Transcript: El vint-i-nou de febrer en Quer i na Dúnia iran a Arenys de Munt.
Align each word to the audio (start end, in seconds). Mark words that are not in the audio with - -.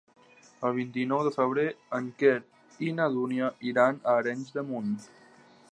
El 0.67 0.71
vint-i-nou 0.77 1.19
de 1.27 1.33
febrer 1.35 1.65
en 1.97 2.07
Quer 2.23 2.39
i 2.89 2.93
na 3.01 3.09
Dúnia 3.17 3.51
iran 3.75 4.03
a 4.13 4.19
Arenys 4.23 4.55
de 4.59 4.65
Munt. 4.73 4.95